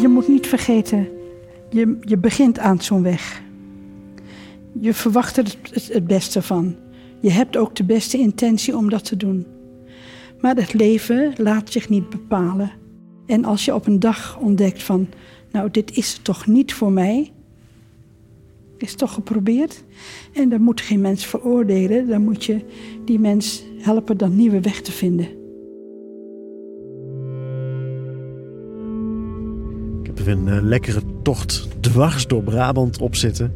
[0.00, 1.08] Je moet niet vergeten,
[1.70, 3.42] je, je begint aan zo'n weg.
[4.80, 6.76] Je verwacht er het, het beste van.
[7.20, 9.46] Je hebt ook de beste intentie om dat te doen.
[10.40, 12.70] Maar het leven laat zich niet bepalen.
[13.26, 15.08] En als je op een dag ontdekt van,
[15.52, 17.32] nou, dit is toch niet voor mij,
[18.78, 19.84] is toch geprobeerd.
[20.32, 22.60] En dan moet geen mens veroordelen, dan moet je
[23.04, 25.43] die mens helpen dan nieuwe weg te vinden.
[30.04, 33.52] Ik heb een uh, lekkere tocht dwars door Brabant op zitten.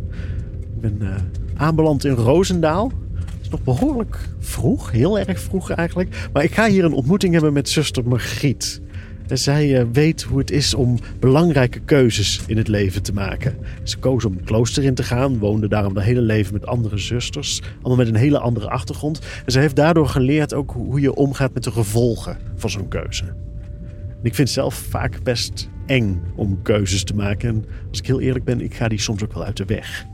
[0.61, 1.15] Ik ben uh,
[1.55, 2.93] aanbeland in Roosendaal.
[3.15, 6.29] Het is nog behoorlijk vroeg, heel erg vroeg eigenlijk.
[6.33, 8.81] Maar ik ga hier een ontmoeting hebben met zuster Margriet.
[9.27, 13.57] En zij uh, weet hoe het is om belangrijke keuzes in het leven te maken.
[13.83, 16.99] Ze koos om een klooster in te gaan, woonde daarom de hele leven met andere
[16.99, 17.63] zusters.
[17.77, 19.21] Allemaal met een hele andere achtergrond.
[19.45, 23.25] En ze heeft daardoor geleerd ook hoe je omgaat met de gevolgen van zo'n keuze.
[23.25, 27.49] En ik vind zelf vaak best eng om keuzes te maken.
[27.49, 30.07] En als ik heel eerlijk ben, ik ga die soms ook wel uit de weg.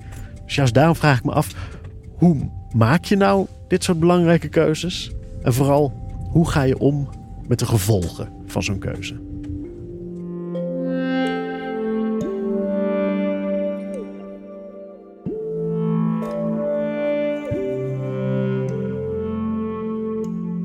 [0.44, 1.54] Dus juist daarom vraag ik me af,
[2.16, 5.12] hoe maak je nou dit soort belangrijke keuzes?
[5.42, 5.92] En vooral,
[6.30, 7.08] hoe ga je om
[7.48, 9.22] met de gevolgen van zo'n keuze?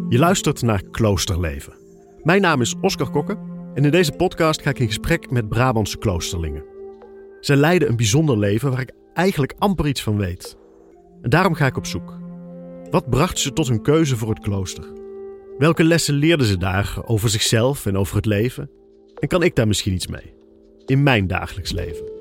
[0.09, 1.73] Je luistert naar Kloosterleven.
[2.23, 3.37] Mijn naam is Oscar Kokke
[3.73, 6.63] en in deze podcast ga ik in gesprek met Brabantse kloosterlingen.
[7.39, 10.57] Zij leiden een bijzonder leven waar ik eigenlijk amper iets van weet.
[11.21, 12.17] En daarom ga ik op zoek.
[12.89, 14.93] Wat bracht ze tot hun keuze voor het klooster?
[15.57, 18.69] Welke lessen leerden ze daar over zichzelf en over het leven?
[19.19, 20.33] En kan ik daar misschien iets mee?
[20.85, 22.18] In mijn dagelijks leven.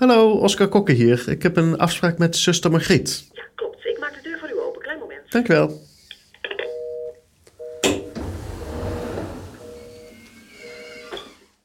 [0.00, 1.28] Hallo, Oscar Kokke hier.
[1.28, 3.28] Ik heb een afspraak met zuster Margriet.
[3.32, 3.84] Ja, klopt.
[3.84, 4.82] Ik maak de deur voor u open.
[4.82, 5.32] Klein moment.
[5.32, 5.80] Dank u wel.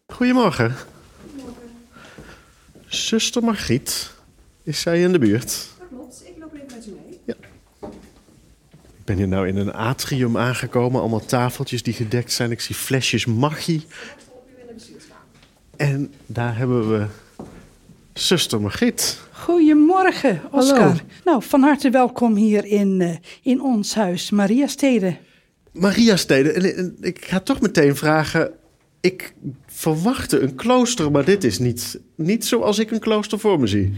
[0.08, 0.76] Goedemorgen.
[2.86, 4.12] Zuster Margriet,
[4.64, 5.70] is zij in de buurt?
[5.80, 7.20] Dat klopt, ik loop even met u mee.
[8.98, 11.00] Ik ben hier nou in een atrium aangekomen.
[11.00, 12.52] Allemaal tafeltjes die gedekt zijn.
[12.52, 13.86] Ik zie flesjes magie.
[14.30, 15.24] Op u in de bestuurskamer.
[15.76, 17.08] En daar hebben we
[18.20, 19.20] zuster Margriet.
[19.31, 20.80] Goedemorgen, Oscar.
[20.80, 20.96] Hallo.
[21.26, 25.18] Nou, van harte welkom hier in, eh, in ons huis, Maria Steden.
[25.72, 26.56] Maria Steden.
[26.56, 28.52] En, en ik ga toch meteen vragen.
[29.02, 29.34] Ik
[29.66, 33.94] verwachtte een klooster, maar dit is niet, niet zoals ik een klooster voor me zie.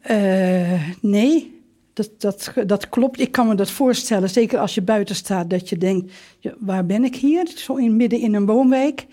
[0.00, 1.60] Eh, nee,
[1.92, 3.20] dat, dat, dat klopt.
[3.20, 4.30] Ik kan me dat voorstellen.
[4.30, 7.50] Zeker als je buiten staat, dat je denkt: ja, waar ben ik hier?
[7.54, 9.06] Zo in, midden in een woonwijk.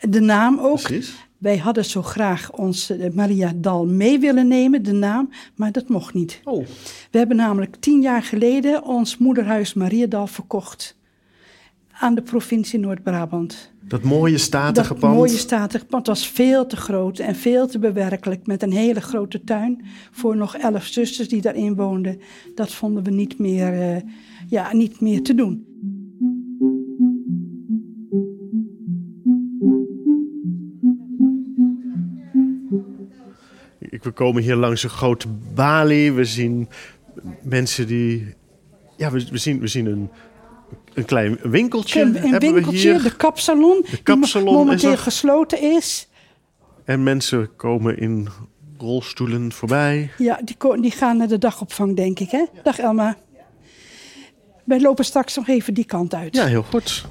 [0.00, 0.82] De naam ook.
[0.82, 1.14] Precies.
[1.44, 5.88] Wij hadden zo graag ons eh, Maria Dal mee willen nemen, de naam, maar dat
[5.88, 6.40] mocht niet.
[6.44, 6.66] Oh,
[7.10, 10.96] We hebben namelijk tien jaar geleden ons moederhuis Mariadal verkocht
[11.92, 13.72] aan de provincie Noord-Brabant.
[13.88, 15.14] dat mooie statige Dat pand.
[15.14, 19.44] mooie statige pand was veel te groot en veel te bewerkelijk met een hele grote
[19.44, 22.20] tuin voor nog elf zusters die daarin woonden.
[22.54, 24.02] Dat vonden we niet meer, eh,
[24.48, 25.66] ja, niet meer te doen.
[34.04, 36.12] We komen hier langs een grote balie.
[36.12, 36.68] We zien
[37.42, 38.34] mensen die.
[38.96, 40.10] Ja, we, we zien, we zien een,
[40.94, 42.00] een klein winkeltje.
[42.00, 43.02] Een, een winkeltje, hier.
[43.02, 46.08] de kapsalon, kapsalon die mo- momenteel is gesloten is.
[46.84, 48.28] En mensen komen in
[48.78, 50.10] rolstoelen voorbij.
[50.18, 52.30] Ja, die, die gaan naar de dagopvang, denk ik.
[52.30, 52.44] Hè?
[52.62, 53.16] Dag Elma.
[54.64, 56.34] Wij lopen straks nog even die kant uit.
[56.34, 57.04] Ja, heel goed.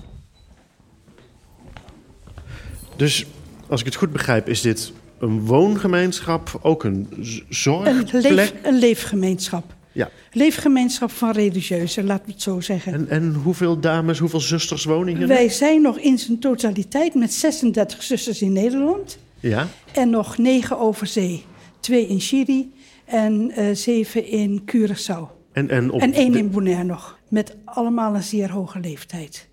[2.96, 3.26] Dus
[3.70, 8.24] als ik het goed begrijp, is dit een woongemeenschap, ook een Een, zorgplek.
[8.32, 9.76] leef, een leefgemeenschap.
[9.92, 10.10] Ja.
[10.32, 12.94] Leefgemeenschap van religieuzen, laten we het zo zeggen.
[12.94, 15.28] En, en hoeveel dames, hoeveel zusters wonen hier?
[15.28, 19.18] Wij zijn nog in zijn totaliteit met 36 zusters in Nederland.
[19.40, 19.68] Ja.
[19.94, 21.44] En nog 9 over zee.
[21.80, 22.72] Twee in Chili
[23.06, 25.42] en eh, zeven in Curaçao.
[25.52, 27.20] En, en, op En één de- in Bonaire nog.
[27.30, 29.48] Met allemaal een zeer hoge leeftijd.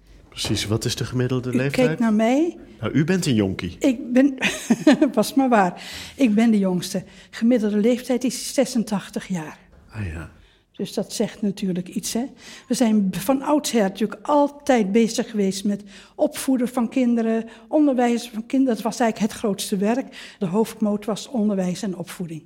[0.46, 1.86] Precies, wat is de gemiddelde U leeftijd?
[1.86, 2.58] kijkt naar mij.
[2.80, 3.76] Nou, u bent een jonkie.
[3.78, 4.34] Ik ben,
[5.12, 5.82] was maar waar,
[6.16, 7.04] ik ben de jongste.
[7.30, 9.58] Gemiddelde leeftijd is 86 jaar.
[9.90, 10.30] Ah ja.
[10.72, 12.12] Dus dat zegt natuurlijk iets.
[12.12, 12.24] Hè?
[12.68, 15.82] We zijn van oudsher natuurlijk altijd bezig geweest met
[16.14, 18.74] opvoeden van kinderen, onderwijs van kinderen.
[18.74, 20.34] Dat was eigenlijk het grootste werk.
[20.38, 22.42] De hoofdmoot was onderwijs en opvoeding.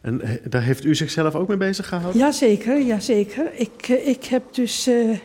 [0.00, 2.20] En eh, daar heeft u zichzelf ook mee bezig gehouden?
[2.20, 3.52] Jazeker, jazeker.
[3.54, 5.18] Ik, eh, ik heb dus eh,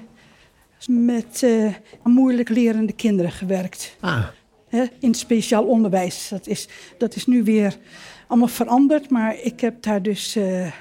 [0.85, 3.95] met eh, moeilijk lerende kinderen gewerkt.
[3.99, 4.27] Ah,
[4.67, 6.27] hè, in het speciaal onderwijs.
[6.29, 7.77] Dat is, dat is nu weer
[8.27, 10.71] allemaal veranderd, maar ik heb daar dus eh,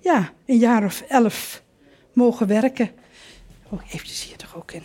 [0.00, 1.62] ja, een jaar of elf
[2.12, 2.90] mogen werken.
[3.68, 4.82] Oh, eventjes hier toch ook in.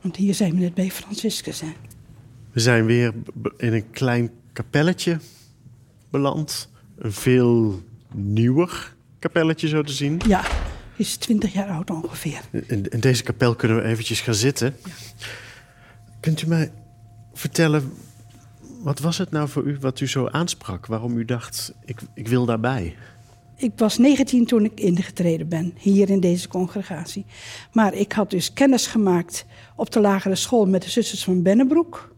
[0.00, 1.60] Want hier zijn we net bij Franciscus.
[1.60, 1.72] Hè?
[2.52, 3.12] We zijn weer
[3.56, 5.18] in een klein kapelletje
[6.10, 6.70] beland.
[6.98, 7.82] Een veel
[8.14, 10.20] nieuwer kapelletje zo te zien.
[10.26, 10.44] Ja,
[10.96, 12.40] is 20 jaar oud ongeveer.
[12.50, 14.76] In, in deze kapel kunnen we eventjes gaan zitten.
[16.20, 16.70] Kunt u mij
[17.32, 17.92] vertellen,
[18.82, 20.86] wat was het nou voor u wat u zo aansprak?
[20.86, 22.96] Waarom u dacht, ik, ik wil daarbij?
[23.56, 27.24] Ik was 19 toen ik ingetreden ben, hier in deze congregatie.
[27.72, 29.44] Maar ik had dus kennis gemaakt
[29.76, 32.14] op de lagere school met de zusters van Bennebroek.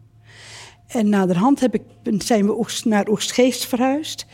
[0.87, 1.83] En naderhand heb ik,
[2.19, 4.27] zijn we naar Oegstgeest verhuisd.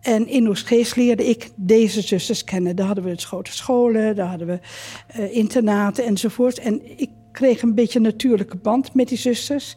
[0.00, 2.76] En in Oegstgeest leerde ik deze zusters kennen.
[2.76, 4.58] Daar hadden we het scholen, daar hadden we
[5.06, 6.58] eh, internaten enzovoort.
[6.58, 9.76] En ik kreeg een beetje een natuurlijke band met die zusters.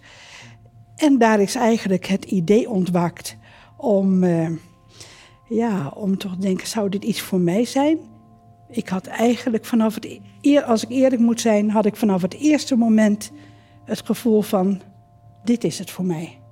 [0.96, 3.38] En daar is eigenlijk het idee ontwakt
[3.78, 4.24] om...
[4.24, 4.50] eh,
[5.54, 7.98] ja, om toch te denken, zou dit iets voor mij zijn?
[8.70, 10.20] Ik had eigenlijk vanaf het,
[10.66, 13.31] als ik eerlijk moet zijn, had ik vanaf het eerste moment
[13.86, 14.81] het gevoel van,
[15.44, 16.43] dit is het voor mij.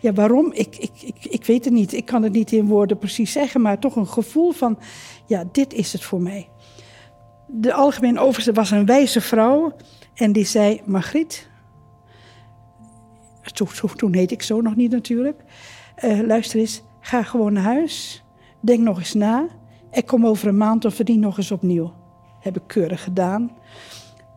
[0.00, 0.52] Ja, waarom?
[0.52, 1.92] Ik, ik, ik, ik weet het niet.
[1.92, 4.78] Ik kan het niet in woorden precies zeggen, maar toch een gevoel van,
[5.26, 6.48] ja, dit is het voor mij.
[7.46, 9.76] De algemeen overste was een wijze vrouw
[10.14, 11.48] en die zei, Margriet,
[13.52, 15.42] toen, toen, heette ik zo nog niet natuurlijk,
[15.94, 18.24] eh, luister eens, ga gewoon naar huis,
[18.60, 19.48] denk nog eens na
[19.90, 21.92] en kom over een maand of verdien nog eens opnieuw.
[22.40, 23.50] Heb ik keurig gedaan.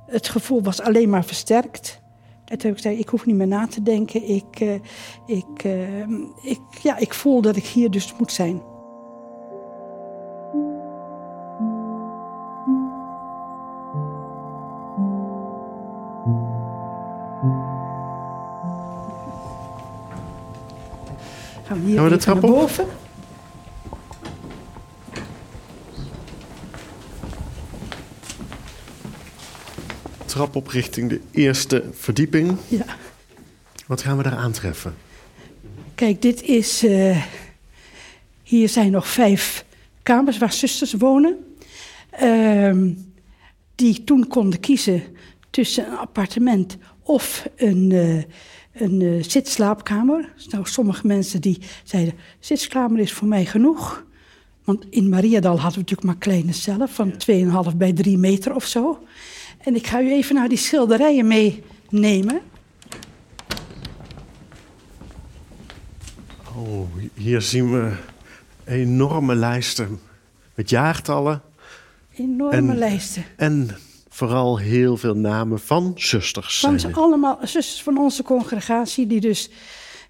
[0.05, 2.01] Het gevoel was alleen maar versterkt.
[2.47, 4.29] En toen heb ik gezegd, ik hoef niet meer na te denken.
[4.29, 4.73] Ik, eh,
[5.25, 6.01] ik, eh,
[6.41, 8.61] ik, ja, ik voel dat ik hier dus moet zijn.
[21.63, 23.06] Gaan we hier Gaan we de trap naar op?
[30.27, 32.57] Trap op richting de eerste verdieping.
[32.67, 32.85] Ja.
[33.87, 34.95] Wat gaan we daar aantreffen?
[35.95, 36.83] Kijk, dit is.
[36.83, 37.23] eh,
[38.43, 39.65] hier zijn nog vijf
[40.03, 41.55] kamers waar zusters wonen.
[42.09, 42.93] Ehm,
[43.75, 45.03] die toen konden kiezen
[45.49, 48.23] tussen een appartement of een, eh,
[48.83, 50.33] een eh, zitslaapkamer.
[50.49, 54.05] Nou, sommige mensen die zeiden: zitskamer is voor mij genoeg.
[54.63, 58.65] Want in Mariadal hadden we natuurlijk maar kleine cellen van 2,5 bij 3 meter of
[58.65, 58.99] zo.
[59.67, 62.41] En ik ga u even naar die schilderijen meenemen.
[66.55, 67.95] Oh, hier zien we
[68.65, 69.99] enorme lijsten
[70.55, 71.41] met jaartallen.
[72.13, 73.25] Enorme En- lijsten.
[73.35, 73.77] En
[74.09, 76.59] vooral heel veel namen van zusters.
[76.59, 79.49] Van ze allemaal zusters van onze congregatie, die dus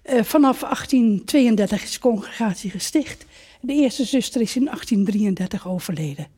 [0.02, 3.24] eh, vanaf 1832 is de congregatie gesticht.
[3.60, 6.37] De eerste zuster is in 1833 overleden.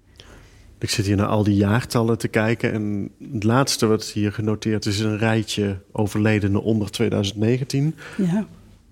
[0.81, 2.73] Ik zit hier naar al die jaartallen te kijken.
[2.73, 7.95] En het laatste wat hier genoteerd is, is een rijtje overledenen onder 2019.
[8.17, 8.33] Ja.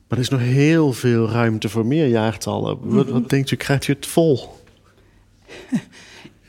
[0.08, 2.78] Maar er is nog heel veel ruimte voor meer jaartallen.
[2.82, 3.12] Wat, Mhm.
[3.20, 4.38] wat denkt u, krijgt u het vol?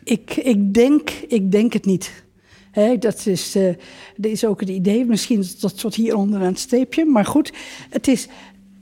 [0.04, 2.24] Ik, ik, denk, ik denk het niet.
[2.72, 3.74] Hè, dat, is, eh,
[4.16, 5.06] dat is ook het idee.
[5.06, 7.06] Misschien tot, tot hier onder aan het streepje.
[7.06, 7.54] Maar goed,
[7.90, 8.28] het is.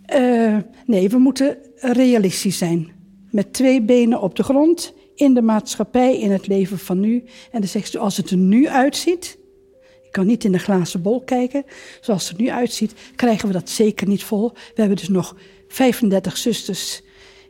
[0.06, 2.88] eh, nee, we moeten realistisch zijn.
[3.32, 7.24] Met twee benen op de grond, in de maatschappij, in het leven van nu.
[7.52, 9.38] En dan zegt ze, als het er nu uitziet.
[10.04, 11.64] Ik kan niet in de glazen bol kijken.
[12.02, 14.52] Zoals het er nu uitziet, krijgen we dat zeker niet vol.
[14.52, 15.36] We hebben dus nog
[15.68, 17.02] 35 zusters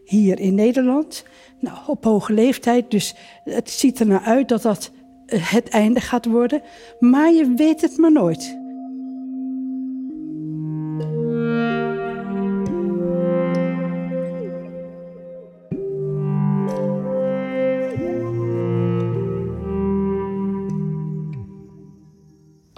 [0.05, 1.25] hier in Nederland.
[1.59, 2.91] Nou, op hoge leeftijd.
[2.91, 4.91] Dus het ziet er naar uit dat dat
[5.25, 6.61] het einde gaat worden.
[6.99, 8.57] Maar je weet het maar nooit.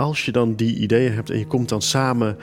[0.09, 2.37] Als je dan die ideeën hebt en je komt dan samen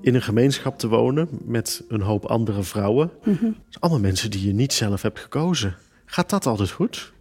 [0.00, 3.10] in een gemeenschap te wonen met een hoop andere vrouwen.
[3.24, 5.76] Dat zijn allemaal mensen die je niet zelf hebt gekozen.
[6.04, 7.12] Gaat dat altijd goed?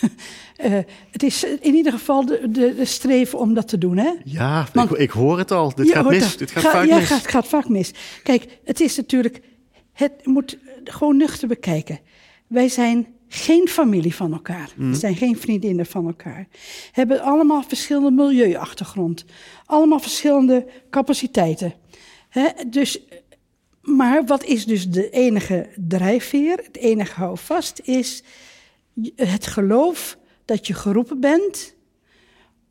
[0.56, 0.78] Eh,
[1.10, 4.10] het is in ieder geval de, de, de streven om dat te doen, hè?
[4.24, 5.74] Ja, Want- ik, ik hoor het al.
[5.74, 6.28] Dit gaat mis.
[6.30, 6.38] dat.
[6.38, 7.06] Dit gaat Ga- vaak ja, mis.
[7.06, 7.92] gaat, gaat vaak mis.
[8.22, 9.40] Kijk, het is natuurlijk...
[9.92, 11.98] Het moet gewoon nuchter bekijken.
[12.46, 14.70] Wij zijn geen familie van elkaar.
[14.76, 16.46] We zijn geen vriendinnen van elkaar.
[16.92, 19.24] Hebben allemaal verschillende milieuachtergrond.
[19.66, 21.72] Allemaal verschillende capaciteiten.
[22.66, 23.00] Dus,
[23.82, 28.22] maar wat is dus de enige drijfveer, het enige houvast, is
[29.16, 31.74] het geloof dat je geroepen bent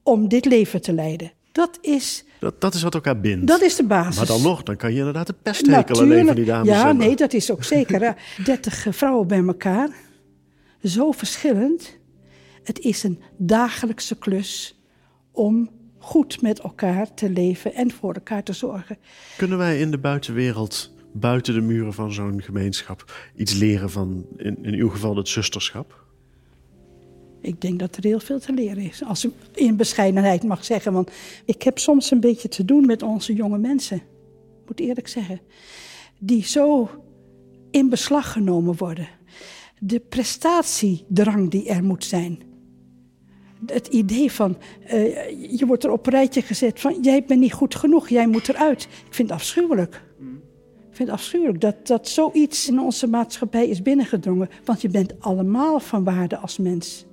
[0.04, 1.32] om dit leven te leiden.
[1.52, 3.48] Dat is, Dat, dat is wat elkaar bindt.
[3.48, 4.16] dat is de basis.
[4.16, 6.98] Maar dan nog, dan kan je inderdaad de een van die dames Ja, hebben.
[6.98, 8.02] nee, dat is ook zeker.
[8.02, 8.12] hè.
[8.44, 9.90] 30 vrouwen bij elkaar.
[10.84, 11.98] Zo verschillend.
[12.64, 14.80] Het is een dagelijkse klus
[15.32, 18.98] om goed met elkaar te leven en voor elkaar te zorgen.
[19.38, 24.64] Kunnen wij in de buitenwereld, buiten de muren van zo'n gemeenschap, iets leren van, in,
[24.64, 26.08] in uw geval, het zusterschap?
[27.42, 29.04] Ik denk dat er heel veel te leren is.
[29.04, 30.94] Als ik in bescheidenheid mag zeggen.
[30.94, 31.12] Want
[31.46, 33.98] ik heb soms een beetje te doen met onze jonge mensen.
[33.98, 35.40] Ik moet eerlijk zeggen.
[36.18, 36.90] Die zo
[37.72, 39.08] in beslag genomen worden.
[39.80, 42.40] De prestatiedrang die er moet zijn.
[43.66, 47.54] Het idee van, eh, je wordt er op een rijtje gezet van, jij bent niet
[47.54, 48.84] goed genoeg, jij moet eruit.
[48.84, 50.04] Ik vind het afschuwelijk.
[50.90, 54.50] Ik vind het afschuwelijk dat, dat zoiets in onze maatschappij is binnengedrongen.
[54.66, 57.06] Want je bent allemaal van waarde als mens.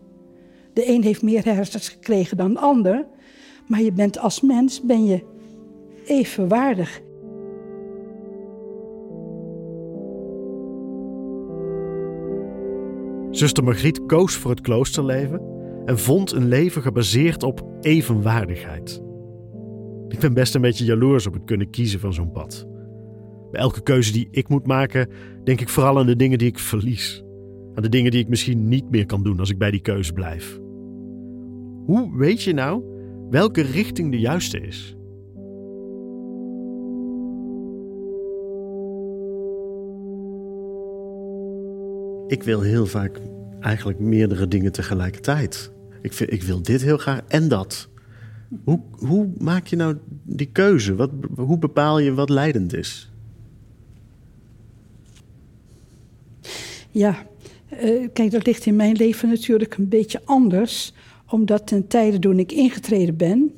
[0.73, 3.06] De een heeft meer hersens gekregen dan de ander.
[3.66, 5.25] Maar je bent als mens ben je
[6.04, 7.00] even waardig.
[13.36, 15.40] Zuster Margriet koos voor het kloosterleven
[15.84, 19.02] en vond een leven gebaseerd op evenwaardigheid.
[20.08, 22.66] Ik ben best een beetje jaloers op het kunnen kiezen van zo'n pad.
[23.50, 25.10] Bij elke keuze die ik moet maken,
[25.44, 27.24] denk ik vooral aan de dingen die ik verlies.
[27.74, 30.12] Aan de dingen die ik misschien niet meer kan doen als ik bij die keuze
[30.12, 30.58] blijf.
[31.84, 32.82] Hoe weet je nou
[33.30, 34.96] welke richting de juiste is?
[42.28, 43.21] Ik wil heel vaak
[43.61, 45.71] eigenlijk meerdere dingen tegelijkertijd.
[46.02, 47.88] Ik, vind, ik wil dit heel graag en dat.
[48.64, 50.95] Hoe, hoe maak je nou die keuze?
[50.95, 53.11] Wat, hoe bepaal je wat leidend is?
[56.90, 57.26] Ja,
[57.68, 60.92] eh, kijk, dat ligt in mijn leven natuurlijk een beetje anders.
[61.30, 63.54] Omdat ten tijde toen ik ingetreden ben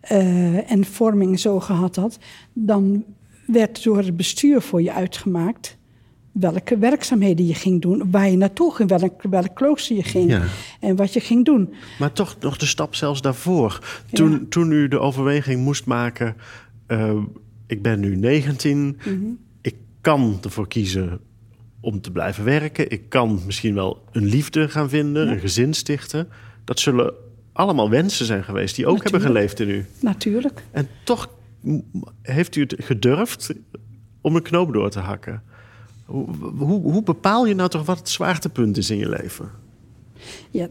[0.00, 2.18] eh, en vorming zo gehad had,
[2.52, 3.04] dan
[3.46, 5.76] werd door het bestuur voor je uitgemaakt
[6.32, 10.42] welke werkzaamheden je ging doen, waar je naartoe ging, welk, welk klooster je ging Ja.
[10.80, 11.74] en wat je ging doen.
[11.98, 13.78] Maar toch nog de stap zelfs daarvoor.
[14.12, 14.40] Toen, Ja.
[14.48, 16.36] toen u de overweging moest maken...
[16.86, 17.14] eh,
[17.66, 18.98] ik ben nu 19,
[19.60, 21.20] ik kan ervoor kiezen
[21.80, 22.90] om te blijven werken.
[22.90, 26.28] Ik kan misschien wel een liefde gaan vinden, een gezin stichten.
[26.64, 27.14] Dat zullen
[27.52, 29.84] allemaal wensen zijn geweest die ook hebben geleefd in u.
[30.00, 30.62] Natuurlijk.
[30.70, 31.30] En toch
[32.22, 33.52] heeft u het gedurfd
[34.20, 35.42] om een knoop door te hakken.
[36.12, 39.50] Hoe, hoe, bepaal je nou toch wat het zwaartepunt is in je leven?
[40.50, 40.68] Ja.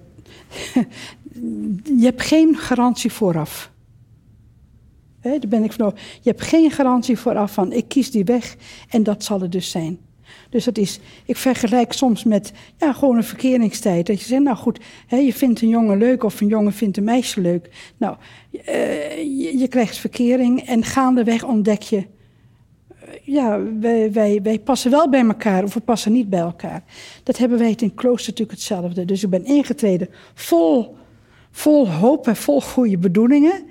[2.00, 3.72] je hebt geen garantie vooraf.
[5.22, 5.94] Daar ben ik van.
[6.22, 8.56] Je hebt geen garantie vooraf van ik kies die weg
[8.90, 10.00] en dat zal het dus zijn.
[10.50, 14.08] Dus dat is, ik vergelijk soms met ja, gewoon een verkeringstijd.
[14.08, 17.04] Dat je zegt, nou goed, je vindt een jongen leuk of een jongen vindt een
[17.04, 17.70] meisje leuk.
[17.98, 18.16] Nou,
[18.66, 22.06] eh, je, je krijgt verkering en gaandeweg ontdek je
[23.32, 26.84] ja, wij, wij, wij passen wel bij elkaar of we passen niet bij elkaar.
[27.24, 29.06] Dat hebben wij het in klooster natuurlijk hetzelfde.
[29.06, 30.96] Dus ik ben ingetreden vol,
[31.52, 33.64] vol hoop en vol goede bedoelingen.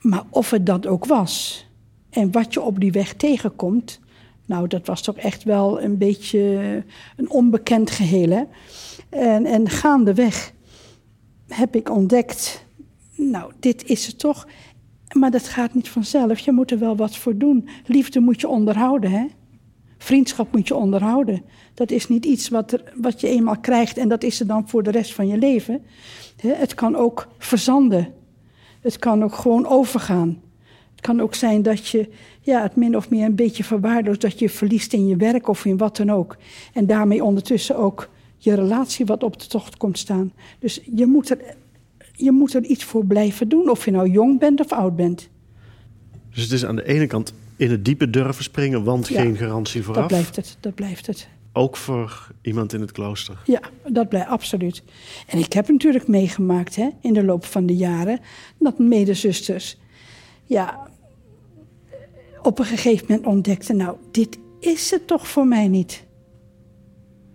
[0.00, 1.66] Maar of het dat ook was
[2.10, 4.00] en wat je op die weg tegenkomt...
[4.46, 6.38] nou, dat was toch echt wel een beetje
[7.16, 8.30] een onbekend geheel.
[8.30, 8.42] Hè?
[9.08, 10.52] En, en gaandeweg
[11.48, 12.66] heb ik ontdekt...
[13.16, 14.46] nou, dit is het toch...
[15.12, 16.38] Maar dat gaat niet vanzelf.
[16.38, 17.68] Je moet er wel wat voor doen.
[17.86, 19.26] Liefde moet je onderhouden, hè?
[19.98, 21.42] Vriendschap moet je onderhouden.
[21.74, 24.68] Dat is niet iets wat, er, wat je eenmaal krijgt en dat is er dan
[24.68, 25.84] voor de rest van je leven.
[26.46, 28.14] Het kan ook verzanden.
[28.80, 30.40] Het kan ook gewoon overgaan.
[30.90, 32.08] Het kan ook zijn dat je
[32.40, 34.20] ja, het min of meer een beetje verwaarloost.
[34.20, 36.36] Dat je verliest in je werk of in wat dan ook.
[36.72, 40.32] En daarmee ondertussen ook je relatie wat op de tocht komt staan.
[40.58, 41.38] Dus je moet er,
[42.12, 43.70] je moet er iets voor blijven doen.
[43.70, 45.28] Of je nou jong bent of oud bent.
[46.30, 49.36] Dus het is aan de ene kant in het diepe durven springen, want Ja, geen
[49.36, 50.00] garantie vooraf.
[50.00, 50.56] Dat blijft het.
[50.60, 51.28] Dat blijft het.
[51.52, 53.42] Ook voor iemand in het klooster.
[53.44, 54.82] Ja, dat blijft absoluut.
[55.26, 58.20] En ik heb natuurlijk meegemaakt hè, in de loop van de jaren
[58.58, 59.78] dat medezusters
[60.44, 60.90] ja,
[62.42, 66.04] op een gegeven moment ontdekten: Nou, dit is het toch voor mij niet.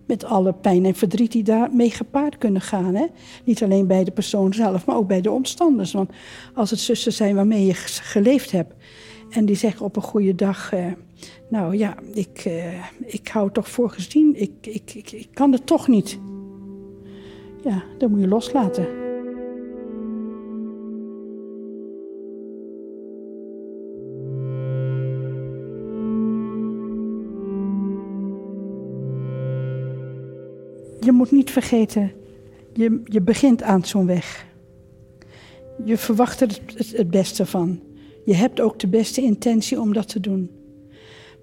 [0.07, 2.95] Met alle pijn en verdriet die daarmee gepaard kunnen gaan.
[2.95, 3.05] Hè?
[3.43, 5.91] Niet alleen bij de persoon zelf, maar ook bij de omstanders.
[5.91, 6.09] Want
[6.53, 8.73] als het zussen zijn waarmee je geleefd hebt.
[9.29, 10.85] en die zeggen op een goede dag: eh,
[11.49, 14.41] Nou ja, ik, eh, ik hou toch voor gezien.
[14.41, 16.19] Ik, ik, ik, ik kan het toch niet.
[17.63, 19.06] Ja, dat moet je loslaten.
[31.07, 32.11] Je moet niet vergeten,
[32.73, 34.45] je, je begint aan zo'n weg.
[35.85, 37.79] Je verwacht er het, het beste van.
[38.25, 40.51] Je hebt ook de beste intentie om dat te doen.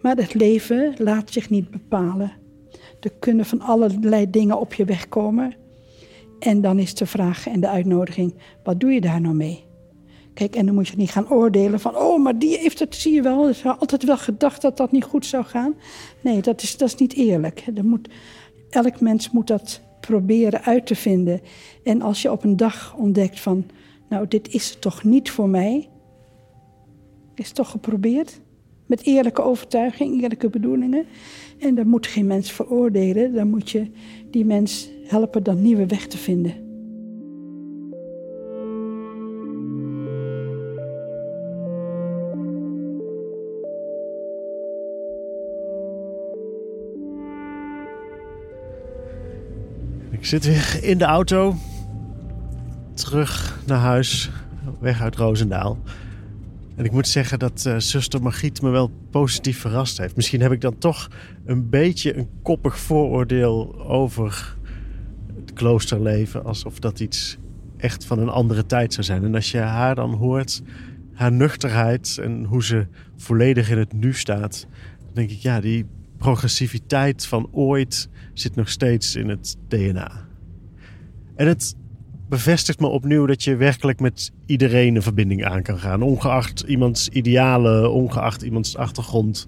[0.01, 2.33] Maar het leven laat zich niet bepalen.
[3.01, 5.55] Er kunnen van allerlei dingen op je weg komen.
[6.39, 9.65] En dan is de vraag en de uitnodiging: wat doe je daar nou mee?
[10.35, 13.15] Kijk, en dan moet je niet gaan oordelen van, oh, maar die heeft het, zie
[13.15, 15.75] je wel, ze had altijd wel gedacht dat dat niet goed zou gaan.
[16.21, 17.65] Nee, dat is, dat is niet eerlijk.
[17.75, 18.09] Er moet,
[18.75, 21.41] elk mens moet dat proberen uit te vinden.
[21.83, 23.65] En als je op een dag ontdekt van,
[24.09, 25.89] nou, dit is toch niet voor mij,
[27.35, 28.41] is toch geprobeerd?
[28.87, 31.07] Met eerlijke overtuiging, eerlijke bedoelingen.
[31.59, 33.91] En dan moet geen mens veroordelen, dan moet je
[34.31, 36.64] die mens helpen dat nieuwe weg te vinden.
[50.25, 51.57] Ik zit weer in de auto.
[52.95, 54.31] Terug naar huis.
[54.81, 55.79] Weg uit Roosendaal.
[56.77, 60.17] En ik moet zeggen dat uh, zuster Margriet me wel positief verrast heeft.
[60.17, 61.09] Misschien heb ik dan toch
[61.45, 64.57] een beetje een koppig vooroordeel over
[65.35, 66.45] het kloosterleven.
[66.45, 67.39] Alsof dat iets
[67.77, 69.25] echt van een andere tijd zou zijn.
[69.25, 70.63] En als je haar dan hoort,
[71.13, 74.67] haar nuchterheid en hoe ze volledig in het nu staat,
[74.99, 75.87] dan denk ik, ja, die
[76.25, 80.27] progressiviteit van ooit zit nog steeds in het DNA.
[81.37, 81.77] En het
[82.29, 86.03] bevestigt me opnieuw dat je werkelijk met iedereen een verbinding aan kan gaan.
[86.03, 89.47] Ongeacht iemands idealen, ongeacht iemands achtergrond.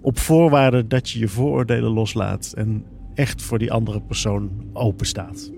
[0.00, 5.50] Op voorwaarde dat je je vooroordelen loslaat en echt voor die andere persoon open staat.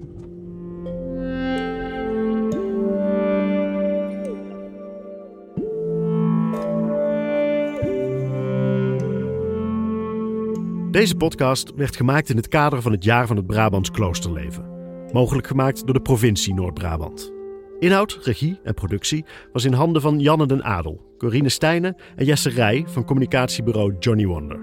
[11.00, 14.64] Deze podcast werd gemaakt in het kader van het jaar van het Brabants kloosterleven.
[15.12, 17.32] Mogelijk gemaakt door de provincie Noord-Brabant.
[17.78, 22.48] Inhoud, regie en productie was in handen van Janne den Adel, Corine Stijnen en Jesse
[22.48, 24.58] Rij van communicatiebureau Johnny Wonder.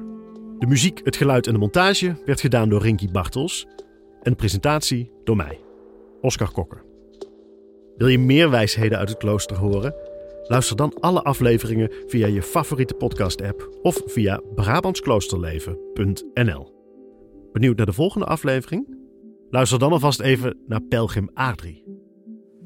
[0.60, 3.68] De muziek, het geluid en de montage werd gedaan door Rinky Bartels
[4.22, 5.60] en de presentatie door mij,
[6.22, 6.84] Oscar Kokker.
[7.96, 10.07] Wil je meer wijsheden uit het klooster horen?
[10.48, 16.76] Luister dan alle afleveringen via je favoriete podcast-app of via Brabantskloosterleven.nl.
[17.52, 18.96] Benieuwd naar de volgende aflevering?
[19.50, 21.84] Luister dan alvast even naar Pelgrim Adrie.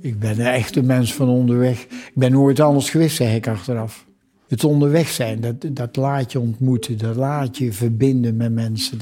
[0.02, 1.84] Ik ben een echte mens van onderweg.
[1.84, 4.08] Ik ben nooit anders geweest, zeg ik achteraf.
[4.48, 8.98] Het onderweg zijn, dat, dat laat je ontmoeten, dat laat je verbinden met mensen.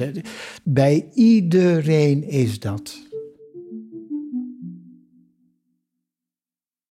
[0.64, 3.09] bij iedereen is dat.